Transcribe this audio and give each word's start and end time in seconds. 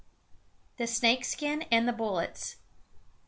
THE 0.77 0.87
SNAKE 0.87 1.23
SKIN 1.23 1.61
AND 1.69 1.87
THE 1.87 1.93
BULLETS. 1.93 2.55